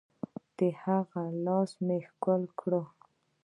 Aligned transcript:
د 0.57 0.59
هغه 0.83 1.21
لاسونه 1.45 1.83
مې 1.85 1.97
ښكل 2.07 2.41
كړل. 2.59 2.85